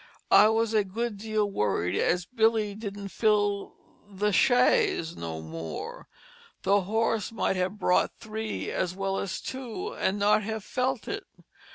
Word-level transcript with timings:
I 0.31 0.47
was 0.47 0.73
a 0.73 0.83
good 0.83 1.19
deal 1.19 1.47
worried 1.47 1.95
as 1.95 2.25
Billey 2.25 2.73
didn't 2.73 3.09
fill 3.09 3.75
the 4.09 4.31
chaise 4.31 5.15
no 5.15 5.43
more, 5.43 6.07
the 6.63 6.81
horse 6.81 7.31
might 7.31 7.55
have 7.55 7.77
brought 7.77 8.17
three 8.17 8.71
as 8.71 8.95
well 8.95 9.19
as 9.19 9.39
two 9.39 9.95
& 10.01 10.11
not 10.13 10.41
have 10.41 10.63
felt 10.63 11.07
it. 11.07 11.25